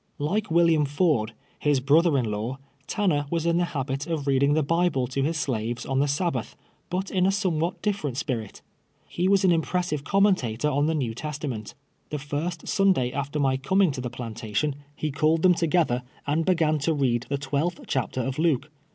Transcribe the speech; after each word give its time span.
Like 0.17 0.45
AYilliam 0.47 0.87
Ford, 0.87 1.33
his 1.59 1.79
brother 1.79 2.17
in 2.17 2.25
law. 2.25 2.57
Tanner 2.87 3.27
was 3.29 3.45
in 3.45 3.57
the 3.57 3.65
habit 3.65 4.07
of 4.07 4.25
reading 4.25 4.53
the 4.55 4.63
Bible 4.63 5.05
to 5.05 5.21
his 5.21 5.37
slaves 5.37 5.85
on 5.85 5.99
the 5.99 6.07
Sabbath, 6.07 6.55
but 6.89 7.11
in 7.11 7.27
a 7.27 7.31
somewhat 7.31 7.83
different 7.83 8.17
spirit. 8.17 8.63
He 9.07 9.27
was 9.27 9.45
an 9.45 9.51
impressive 9.51 10.03
commentator 10.03 10.67
on 10.67 10.87
the 10.87 10.95
Xew 10.95 11.13
Testament. 11.15 11.75
The 12.09 12.17
first 12.17 12.67
Sunday 12.67 13.11
after 13.11 13.39
my 13.39 13.57
coming 13.57 13.91
to 13.91 14.01
the 14.01 14.09
plantation, 14.09 14.71
128 14.97 14.97
TWELVE 14.97 15.01
YEAKS 15.01 15.03
A 15.03 15.05
SLAVE. 15.05 15.13
lie 15.13 15.19
called 15.19 15.41
tliem 15.43 15.59
together, 15.95 16.03
and 16.25 16.45
becan 16.47 16.79
to 16.81 16.93
read 16.95 17.25
the 17.29 17.37
twelfth 17.37 17.81
chapter 17.85 18.21
of 18.21 18.39
Luke. 18.39 18.71